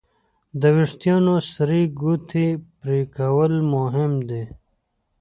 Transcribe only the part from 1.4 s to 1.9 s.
سرې